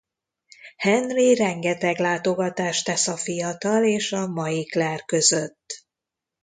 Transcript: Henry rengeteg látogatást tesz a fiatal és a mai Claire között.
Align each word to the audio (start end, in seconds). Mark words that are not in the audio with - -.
Henry 0.77 1.33
rengeteg 1.33 1.99
látogatást 1.99 2.85
tesz 2.85 3.07
a 3.07 3.17
fiatal 3.17 3.83
és 3.83 4.11
a 4.11 4.27
mai 4.27 4.65
Claire 4.65 5.03
között. 5.05 5.85